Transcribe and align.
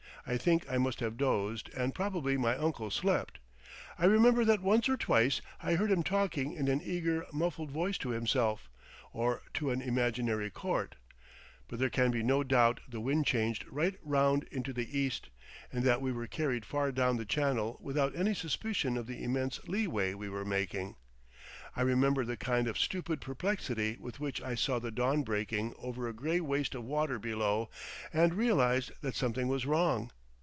I 0.23 0.37
think 0.37 0.71
I 0.71 0.77
must 0.77 0.99
have 0.99 1.17
dozed, 1.17 1.71
and 1.75 1.95
probably 1.95 2.37
my 2.37 2.55
uncle 2.55 2.91
slept. 2.91 3.39
I 3.97 4.05
remember 4.05 4.45
that 4.45 4.61
once 4.61 4.87
or 4.87 4.95
twice 4.95 5.41
I 5.59 5.73
heard 5.73 5.89
him 5.91 6.03
talking 6.03 6.53
in 6.53 6.67
an 6.67 6.79
eager, 6.83 7.25
muffled 7.33 7.71
voice 7.71 7.97
to 7.97 8.09
himself, 8.11 8.69
or 9.13 9.41
to 9.55 9.71
an 9.71 9.81
imaginary 9.81 10.51
court. 10.51 10.95
But 11.67 11.79
there 11.79 11.89
can 11.89 12.11
be 12.11 12.21
no 12.21 12.43
doubt 12.43 12.81
the 12.87 13.01
wind 13.01 13.25
changed 13.25 13.65
right 13.67 13.95
round 14.03 14.43
into 14.51 14.71
the 14.73 14.95
east, 14.95 15.29
and 15.73 15.83
that 15.85 16.03
we 16.03 16.11
were 16.11 16.27
carried 16.27 16.65
far 16.65 16.91
down 16.91 17.17
the 17.17 17.25
Channel 17.25 17.79
without 17.81 18.15
any 18.15 18.35
suspicion 18.35 18.97
of 18.97 19.07
the 19.07 19.23
immense 19.23 19.59
leeway 19.67 20.13
we 20.13 20.29
were 20.29 20.45
making. 20.45 20.95
I 21.75 21.81
remember 21.83 22.25
the 22.25 22.35
kind 22.37 22.67
of 22.67 22.77
stupid 22.77 23.21
perplexity 23.21 23.95
with 23.99 24.19
which 24.19 24.41
I 24.41 24.55
saw 24.55 24.77
the 24.79 24.91
dawn 24.91 25.23
breaking 25.23 25.73
over 25.79 26.07
a 26.07 26.13
grey 26.13 26.39
waste 26.41 26.75
of 26.75 26.83
water, 26.85 27.17
below, 27.17 27.69
and 28.13 28.33
realised 28.35 28.91
that 29.01 29.15
something 29.15 29.47
was 29.47 29.65
wrong. 29.65 30.11